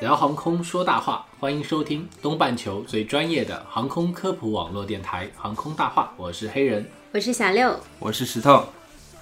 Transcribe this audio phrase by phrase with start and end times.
[0.00, 8.64] 聊航空说大话，欢迎收听东半球最专业的航空科普网络电台《航空大话》，我是黑人我是小六，我是石头。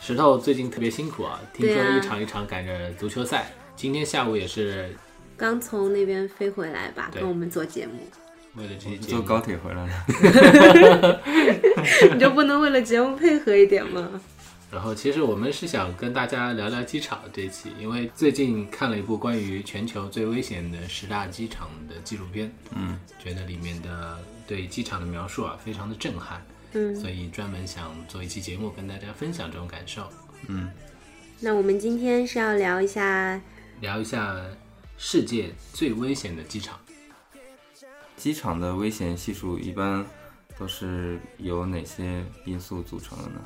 [0.01, 0.39] 石头。
[0.39, 4.95] 最近特别辛苦啊，听说一场一场赶着足球赛，今天下午也是
[5.37, 8.09] 刚从那边飞回来吧，对跟我们做节目，
[8.55, 11.21] 为了这些节目坐高铁回来了
[12.15, 14.09] 你就不能为了节目配合一点吗？
[14.71, 30.07] 然后其实我们是想跟大家聊聊机场这一期，因为最近看了一部关于全球最危险的十大机场的纪录片，嗯，觉得里面的对机场的描述啊非常的震撼，嗯，所以专门想做一期节目跟大家分享这种感受，
[30.49, 30.71] 嗯。
[31.41, 33.41] 那我们今天是要聊一下，
[33.81, 34.37] 聊一下
[34.99, 36.79] 世界最危险的机场。
[38.17, 40.05] 机场的危险系数一般
[40.59, 43.41] 都是由哪些因素组成的呢？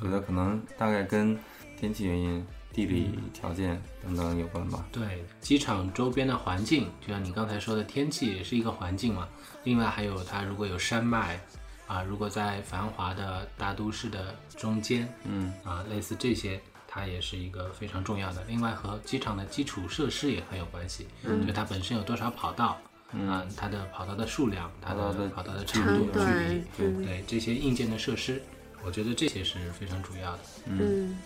[0.00, 1.38] 觉得可能大概跟
[1.76, 4.86] 天气原因、地理条件等等有关吧。
[4.92, 9.28] 对，机场周边的环境，就像你刚才说的，天气也是一个环境嘛。
[9.64, 11.40] 另外还有它如果有山脉
[11.86, 18.44] 啊，如果在繁华的大都市的中间，嗯啊，类似这些，它也是一个非常重要的。
[18.46, 21.06] 另外和机场的基础设施也很有关系，
[21.46, 22.78] 就它本身有多少跑道，
[23.12, 28.42] 嗯，它的跑道的数量，它的的跑道的长度、距离，嗯对这些硬件的设施，
[28.84, 30.38] 我觉得这些是非常主要的。
[30.66, 31.16] 嗯，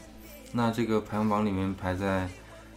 [0.52, 2.28] 那这个排行榜里面排在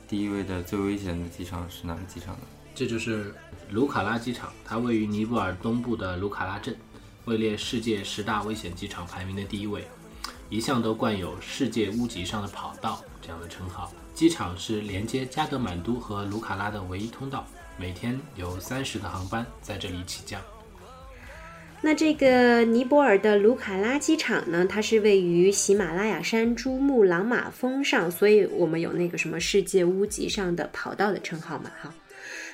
[0.08, 2.42] 第一位的最危险的机场是哪个机场呢？
[2.74, 3.34] 这就是
[3.72, 6.76] 卢卡拉机场，它位于尼泊尔东部的卢卡拉镇，
[7.24, 9.88] 位列世界十大危险机场排名的第一位，
[10.50, 13.92] 一向都冠有“世界屋脊上的跑道”这样的称号。
[14.14, 17.46] 机场是连接加德满都和卢卡拉的唯一通道，
[17.78, 20.42] 每天有三十个航班在这里起降。
[21.86, 31.94] 那这个尼泊尔的卢卡拉机场呢，它是位于喜马拉雅山珠穆朗玛峰上，所以我们有那个什么世界屋脊上的跑道的称号嘛，哈。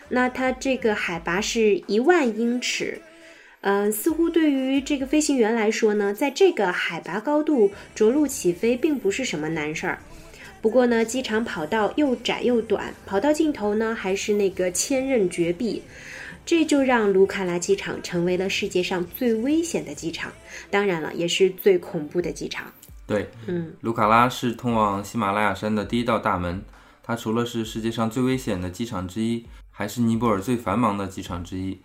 [0.10, 3.00] 那它这个海拔是一万英尺，
[3.62, 10.00] 嗯、似乎对于这个飞行员来说呢，在这个海拔高度着陆起飞并不是什么难事儿。
[10.62, 15.84] 不过呢，机场跑道又窄又短，跑道尽头呢还是那个千仞绝壁，
[16.52, 20.30] 这就让卢卡拉机场成为了世界上最危险的机场，
[20.70, 22.70] 当然了，也是最恐怖的机场。
[23.08, 26.62] 对，嗯，卢卡拉是通往喜马拉雅山的第一道大门。
[27.02, 31.80] 它除了是世界上最危险的机场之一，还是尼泊尔最繁忙的机场之一。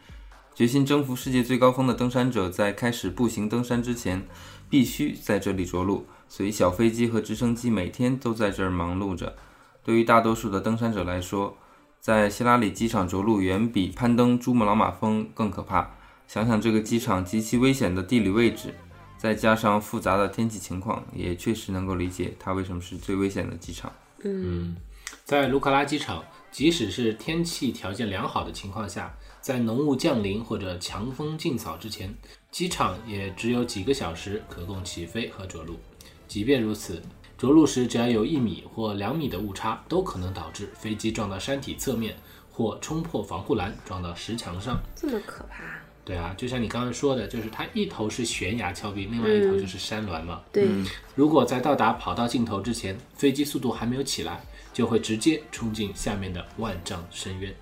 [0.52, 4.26] 决心征服世界最高峰的登山者在开始步行登山之前，
[4.68, 9.36] 必须在这里着陆，所以小飞机和直升机每天都在这儿忙碌着。
[9.84, 11.56] 对于大多数的登山者来说，
[12.00, 15.90] 在希拉里机场着陆远比攀登珠穆朗玛峰更可怕。
[16.28, 18.74] 想想这个机场极其危险的地理位置，
[19.16, 23.92] 再加上复杂的天气情况，也确实能够理解它为什么是最危险的机场。
[24.24, 24.76] 嗯
[25.24, 32.12] 在卢卡拉机场，即使是天气条件良好的情况下，在浓雾降临或者强风劲扫之前，
[32.50, 35.78] 机场也只有几个小时可供起飞和着陆。
[36.26, 37.00] 即便如此，
[37.38, 42.16] 着陆时只要有一米或两米的误差，都可能导致飞机撞到山体侧面，
[42.50, 44.78] 或冲破防护栏撞到石墙上。
[44.94, 45.64] 这么可怕？
[46.02, 50.40] 对啊，就像你刚刚说的，就是它一头是悬崖峭壁，另外一头就是山峦嘛。
[50.52, 50.66] 对，
[51.14, 54.40] 如果在到达跑道尽头之前，飞机速度还没有起来，
[54.72, 57.52] 就会直接冲进下面的万丈深渊。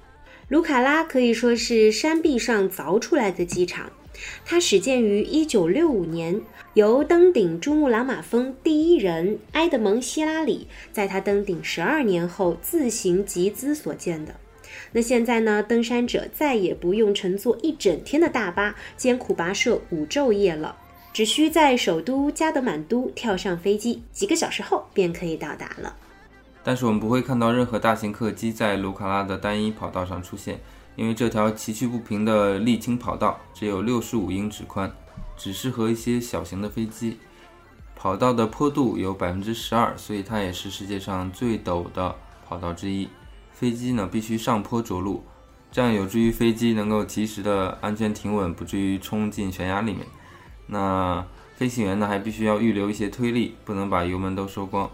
[0.48, 3.90] 卢卡拉可以说是山壁上凿出来的机场。
[4.44, 6.40] 它始建于1965年，
[6.74, 14.34] 由登顶珠穆朗玛峰第一人埃德蒙·希拉里在他登顶十二年后自行集资所建的。
[14.92, 20.76] 那现在呢，登山者再也不用乘坐一整天的大巴，艰苦跋涉五昼夜了，
[21.12, 25.94] 只需在首都加德满都跳上飞机，几个小时后便可以到达了。
[26.62, 30.58] 但是我们不会看到任何大型客机在卢卡拉的单一跑道上出现，
[30.96, 34.92] 因为这条崎岖不平的沥青跑道只有六十五英尺宽，
[35.36, 37.18] 只适合一些小型的飞机。
[37.96, 42.14] 跑道的坡度有百分之十二，所以它也是世界上最陡的
[42.46, 43.08] 跑道之一。
[43.52, 45.24] 飞机呢必须上坡着陆，
[45.72, 50.06] 这样有助于飞机能够及时的安全停稳，不至于冲进悬崖里面。
[50.66, 51.24] 那
[51.56, 54.90] 飞行员呢还必须要预留一些推力，不能把油门都收光。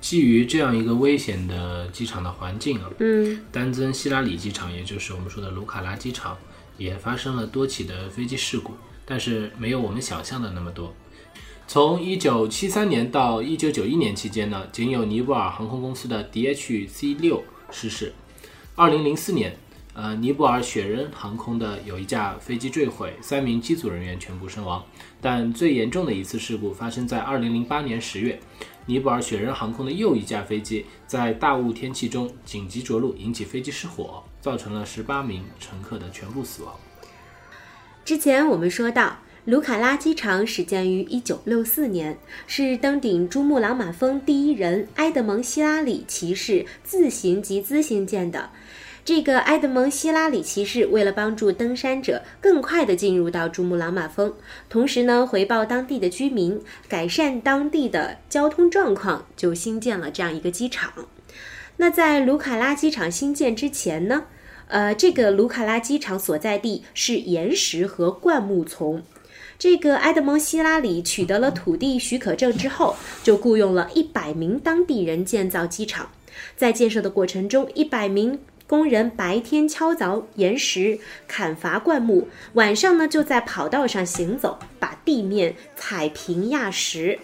[0.00, 6.36] 基于这样一个危险的机场的环境啊，嗯，丹增希拉里机场，也就是我们说的卢卡拉机场，
[6.76, 8.74] 也发生了多起的飞机事故，
[9.04, 10.94] 但是没有我们想象的那么多。
[11.66, 18.14] 从一九七三年到一九九一年期间呢，仅有尼泊尔航空公司的 DHC 六失事。
[18.74, 19.58] 二零零四年，
[19.92, 24.82] 呃，尼泊尔雪人航空的有一架飞机坠毁，三名机组人员全部身亡。
[25.20, 28.40] 但最严重的一次事故发生在二零零八年10月，
[28.88, 36.74] 尼泊尔雪人航空的又一架飞机在大雾天气中紧急着陆，引起飞机失火，造成了18名乘客的全部死亡。
[38.02, 48.48] 之前我们说到，卢卡拉机场始建于1964年，是登顶珠穆朗玛峰第一人埃德蒙·希拉里骑士自行集资兴建的。
[49.08, 54.34] 这个埃德蒙·希拉里骑士为了帮助登山者更快地进入到珠穆朗玛峰，
[54.68, 56.60] 同时呢回报当地的居民，
[56.90, 60.92] 改善当地的交通状况，就新建了这样一个机场。
[61.78, 64.24] 那在卢卡拉机场新建之前呢，
[64.66, 69.02] 呃，这个卢卡拉机场所在地是岩石和灌木丛。
[69.58, 76.10] 这个埃德蒙·希拉里取得了土地许可证之后，就雇佣了一百名当地人建造机场。
[76.58, 78.38] 在建设的过程中，一百名
[78.68, 87.18] 工人白天敲凿岩石、砍伐灌木，晚上呢就在跑道上行走，把地面踩平压实。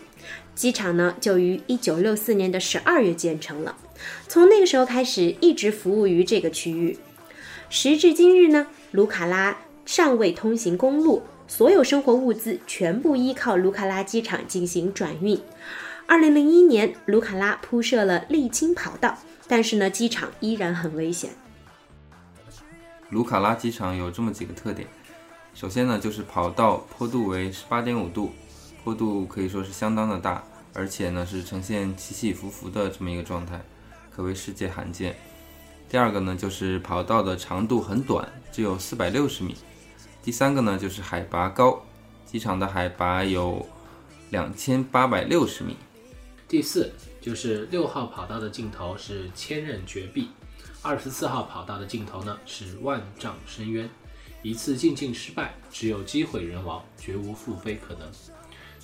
[0.54, 3.76] 机场呢就于一九六四年的十二月建成了，
[4.26, 6.96] 从那个时候开始一直服务于这个区域。
[7.68, 15.38] 时至今日呢，卢卡拉尚未通行公路，所有生活物资全部依靠卢卡拉机场进行转运。
[16.06, 21.30] 二零零一年，卢卡拉铺设了沥青跑道，但是呢，机场依然很危险。
[23.10, 24.88] 卢卡拉机场有这么几个特点，
[25.54, 28.32] 首先呢，就是跑道坡度为十八点五度，
[28.82, 30.42] 坡度可以说是相当的大，
[30.72, 33.60] 而且呢是呈现起起伏伏的这么一个状态，
[34.10, 35.14] 可谓世界罕见。
[35.88, 39.54] 第二个呢，就是跑道的长度很短，只有四百六十米。
[40.22, 41.80] 第三个呢，就是海拔高，
[42.24, 43.64] 机场的海拔有
[44.30, 45.76] 两千八百六十米。
[46.46, 50.28] 第四就是六号跑道的尽头是千仞绝壁，
[50.82, 53.88] 二十四号跑道的尽头呢是万丈深渊，
[54.42, 58.08] 一次进境失败，只有机毁人亡，绝无复飞可能。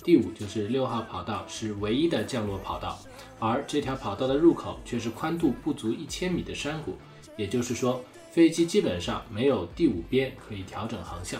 [0.03, 2.99] 第五就是六号跑道是唯一的降落跑道，
[3.39, 6.97] 而这条跑道的入口却是宽度不足一千米的山谷，
[7.37, 11.39] 也就是说，飞机基本上没有第五边可以调整航向。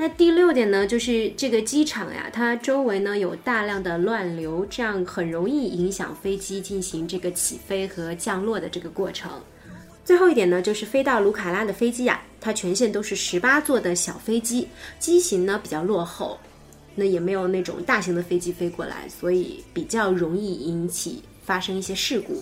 [0.00, 9.28] 那第六点呢，就是这个机场呀，它周围呢有大量的乱流，这样很容易影响飞机进行这个起飞和降落的这个过程。
[10.04, 14.68] 最后一点呢，就是飞到卢卡拉的飞机呀，它全线都是十八座的小飞机，
[15.00, 16.38] 机型呢比较落后，
[16.94, 22.40] 那也没有那种大型的飞机飞过来，所以比较容易引起发生一些事故。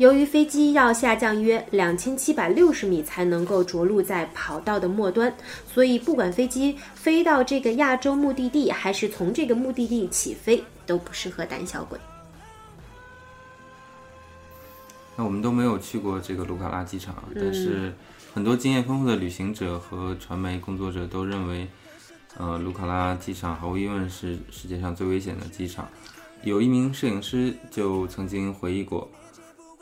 [0.00, 5.30] 由于飞机要下降约两千七百六十米才能够着陆在跑道的末端，
[5.70, 11.98] 所以不管飞机飞到这个亚洲目的地，还是从这个目的地起飞，都不适合胆小鬼。
[15.16, 17.92] 那我们都没有去过这个卢卡拉机场，但是
[18.32, 21.68] 很多经验丰富的旅行者和传媒工作者都认为，
[22.38, 25.86] 呃，卢卡拉机场毫无疑问是世界上最危险的机场。
[26.42, 29.06] 有一名摄影师就曾经回忆过，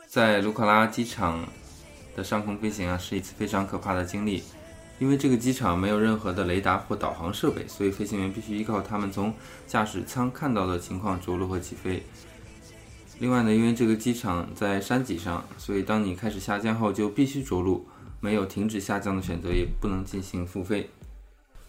[0.09, 1.47] 在卢卡拉机场
[2.15, 4.41] 的上空飞行啊，是一次非常可怕的经历。
[4.97, 9.31] 因为这个机场没有任何的雷达或导航设备，所以飞行员必须依靠他们从
[9.67, 12.01] 驾驶舱看到的情况着陆和起飞。
[13.19, 17.87] 另外呢，因为这个机场在山脊上，所以当你开始下降后就必须着陆，
[18.19, 20.89] 没有停止下降的选择，也不能进行复飞。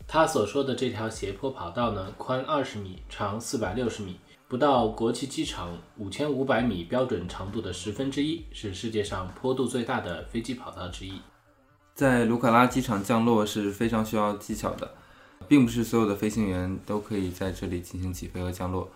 [0.08, 4.18] 他所说的这条斜坡跑道呢，宽二十米，长四百六十米，
[4.50, 11.20] 不到国际机场五千五百米标准长度的十分之一，是世界上坡度最大的飞机跑道之一。
[11.94, 14.92] 在卢卡拉机场降落是非常需要技巧的，
[15.46, 18.90] 并不是所有的飞行员都可以在这里进行起飞和降落。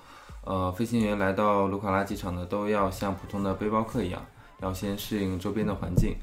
[0.45, 4.27] 呃，飞行员来到卢卡拉机场呢，都要像普通的背包客一样，
[4.61, 6.17] 要先适应周边的环境，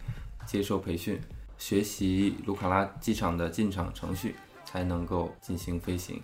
[0.46, 1.18] 接受培训，
[1.58, 4.36] 学习卢卡拉机场的进场程序，
[4.66, 6.22] 才能够进行飞行。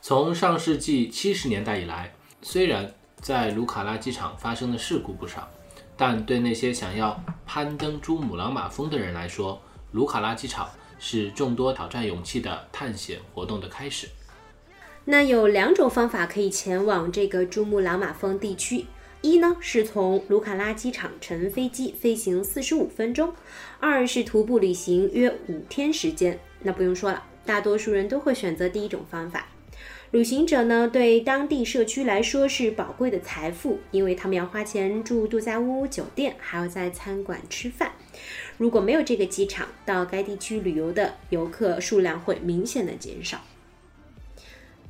[0.00, 5.48] 从上世纪七十年代以来，虽然在卢卡拉机场发生的事故不少，
[5.96, 9.60] 但对那些想要攀登珠穆朗玛峰的人来说，
[9.92, 14.08] 卢卡拉机场是众多挑战勇气的探险活动的开始。
[15.04, 18.86] 那有两种方法可以前往这个珠穆朗玛峰地区，
[19.22, 23.32] 一呢是从卢卡拉机场乘飞机飞行四十五分钟，
[23.80, 26.38] 二是徒步旅行约五天时间。
[26.60, 29.46] 那不用说了，大多数人都会选择第一种方法。
[30.12, 37.92] 旅行者呢，对当地社区来说是宝贵的财富，因为他们要花钱住度假屋、酒店，还要在餐馆吃饭。
[38.56, 43.42] 如果没有这个机场，到该地区旅游的游客数量会明显的减少。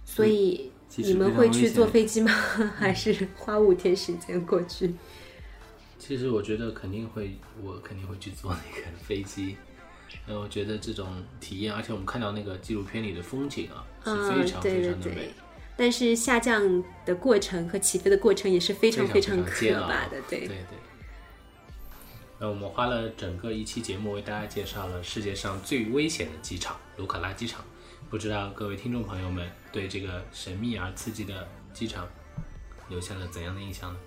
[0.05, 2.31] 所以你们会去坐飞机吗？
[2.77, 4.95] 还是花五天时间过去？
[5.99, 9.57] 其实我觉得肯定会，我肯定会去坐那个飞机。
[10.27, 15.35] 呃，我觉得这种体验，而且我们看到那个纪录片里的风景啊，是嗯非常非常的美对。
[15.77, 20.79] 但是下降的过程和起飞的过程也是非常非常可怕的，对对对。
[22.39, 27.65] 那我们花了整个一期节目为大家介绍了世界上最危险的机场——卢卡拉机场。
[28.09, 32.09] 不知道各位听众朋友们对这个神秘而刺激的机场
[32.89, 33.99] 留下了怎样的印象呢？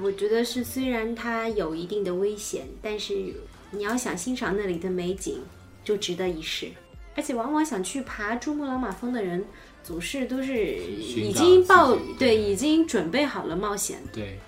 [0.00, 3.34] 我觉得是，虽然它有一定的危险，但是
[3.70, 5.40] 你要想欣赏那里的美景，
[5.82, 6.70] 就值得一试。
[7.16, 9.44] 而且，往往想去爬珠穆朗玛峰的人，
[9.82, 13.98] 总是都是已经报对，已经准备好了冒险。
[14.12, 14.38] 对，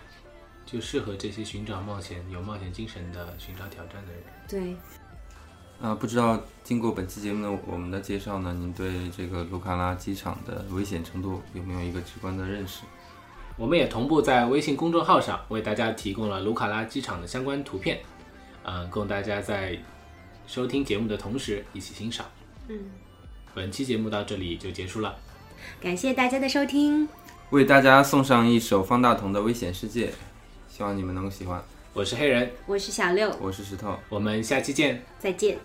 [0.65, 4.23] 就适合这些寻找冒险、有冒险精神的寻找挑战的人。
[4.49, 4.77] 对，
[5.81, 12.83] 啊，不知道经过本期节目的我们的介绍呢，您对这个卢卡拉机场的危险程度有没有一个直观的认识？
[13.61, 18.01] 我们也同步在微信公众号上为大家提供了卢卡拉机场的相关图片，
[18.63, 19.79] 嗯、供大家在
[20.47, 22.25] 收听节目的同时一起欣赏。
[22.69, 22.79] 嗯，
[23.55, 25.15] 本期节目到这里就结束了，
[25.79, 27.07] 感谢大家的收听，
[27.51, 30.07] 为大家送上一首方大同的《危险世界》，
[30.67, 31.63] 希望你们能够喜欢。
[31.93, 33.95] 我是黑人，我是小六，我是石头。
[34.09, 35.05] 我们下期见。
[35.19, 35.59] 再见。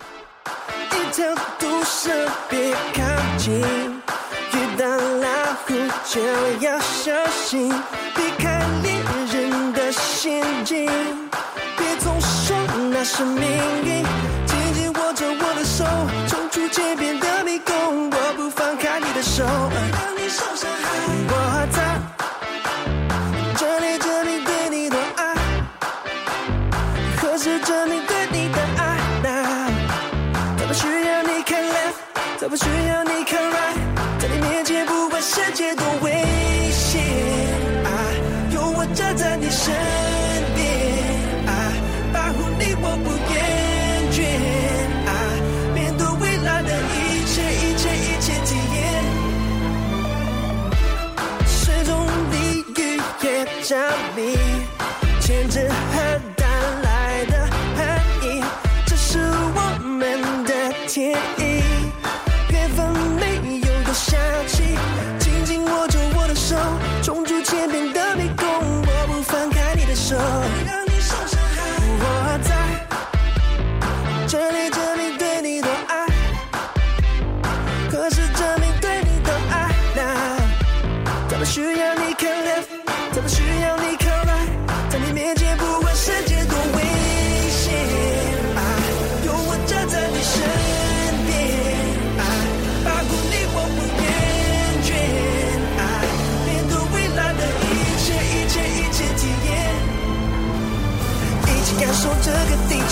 [0.92, 6.20] 一条毒蛇别靠近，遇到老虎就
[6.60, 7.72] 要小心，
[8.14, 8.92] 避开猎
[9.32, 10.90] 人的陷阱，
[11.76, 12.56] 别总说
[12.90, 13.42] 那是命
[13.84, 14.04] 运，
[14.46, 15.84] 紧紧握着我的手，
[16.28, 20.84] 冲出街边的迷宫，我不放开你的手，让你受伤害。
[21.28, 21.78] 我在
[23.56, 25.34] 这里，这里对你的爱，
[27.20, 29.70] 可是证明对你的爱 now。
[30.58, 31.94] 再不需要你看 left，
[32.38, 33.78] 再不需要你看 right，
[35.28, 36.12] 世界多危
[36.70, 37.02] 险，
[37.84, 37.88] 啊，
[38.54, 39.74] 有我站在你身
[40.54, 40.64] 边，
[41.48, 41.50] 啊，
[42.12, 43.34] 保护你我不厌
[44.12, 44.22] 倦，
[45.04, 45.10] 啊，
[45.74, 48.78] 面对未来的一切一切一切体验，
[51.44, 51.90] 水中
[52.30, 52.34] 鲤
[52.76, 52.80] 鱼
[53.26, 53.26] 也
[53.64, 53.74] 着
[54.14, 54.38] 迷，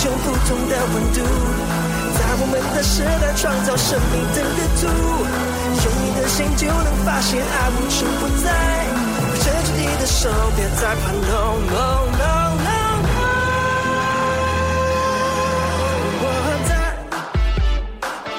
[0.05, 1.19] 用不同的温度，
[2.13, 4.83] 在我们的时代创造生命的热度。
[5.83, 8.45] 用你的心就能发现爱无处不在，
[9.41, 12.23] 牵住你的手，别再怕，no no no
[12.61, 12.71] no
[13.01, 13.19] no。
[16.21, 16.23] 我
[16.69, 16.71] 在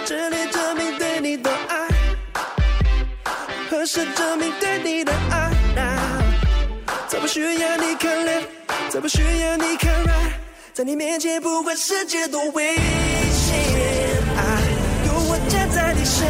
[0.05, 1.89] 这里证明对你的爱，
[3.71, 5.51] 何时证明对你的爱
[7.09, 8.47] 再不需要你看 left，
[8.89, 10.46] 再不需要你看 rai
[10.77, 13.57] 在你面前不管世界多危险，
[14.37, 14.61] 啊，
[15.07, 16.29] 有我站在你身